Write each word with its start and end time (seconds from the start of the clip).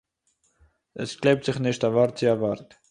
עס 1.03 1.11
קלעפּט 1.21 1.45
זיך 1.45 1.57
ניט 1.63 1.81
אַ 1.87 1.93
וואָרט 1.93 2.15
צו 2.19 2.25
אַ 2.33 2.39
וואָרט. 2.41 2.69